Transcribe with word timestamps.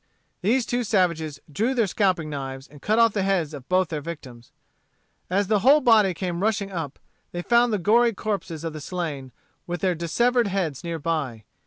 These 0.41 0.65
two 0.65 0.83
savages 0.83 1.39
drew 1.51 1.75
their 1.75 1.85
scalping 1.85 2.27
knives 2.27 2.67
and 2.67 2.81
cut 2.81 2.97
off 2.97 3.13
the 3.13 3.21
heads 3.21 3.53
of 3.53 3.69
both 3.69 3.89
their 3.89 4.01
victims. 4.01 4.51
As 5.29 5.45
the 5.45 5.59
whole 5.59 5.79
body 5.79 6.15
came 6.15 6.41
rushing 6.41 6.71
up, 6.71 6.97
they 7.33 7.43
found 7.43 7.71
the 7.71 7.77
gory 7.77 8.11
corpses 8.11 8.63
of 8.63 8.73
the 8.73 8.81
slain, 8.81 9.31
with 9.67 9.81
their 9.81 9.93
dissevered 9.93 10.47
heads 10.47 10.83
near 10.83 10.97
by. 10.97 11.43